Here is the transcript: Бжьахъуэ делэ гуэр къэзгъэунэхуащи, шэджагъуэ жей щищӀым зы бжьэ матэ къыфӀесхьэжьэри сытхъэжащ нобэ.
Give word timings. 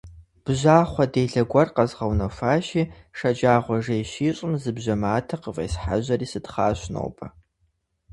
Бжьахъуэ 0.43 1.05
делэ 1.13 1.43
гуэр 1.51 1.69
къэзгъэунэхуащи, 1.75 2.83
шэджагъуэ 3.17 3.77
жей 3.85 4.03
щищӀым 4.11 4.53
зы 4.61 4.71
бжьэ 4.75 4.95
матэ 5.01 5.35
къыфӀесхьэжьэри 5.41 6.27
сытхъэжащ 6.31 6.81
нобэ. 6.93 7.27